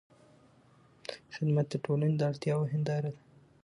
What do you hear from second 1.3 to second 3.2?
خدمت د ټولنې د اړتیاوو هنداره